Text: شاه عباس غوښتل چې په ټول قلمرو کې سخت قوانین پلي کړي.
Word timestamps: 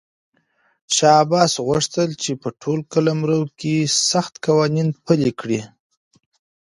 شاه 0.95 1.15
عباس 1.23 1.53
غوښتل 1.67 2.09
چې 2.23 2.31
په 2.41 2.49
ټول 2.61 2.79
قلمرو 2.93 3.41
کې 3.59 3.75
سخت 4.09 4.33
قوانین 4.45 4.87
پلي 5.05 5.31
کړي. 5.39 5.61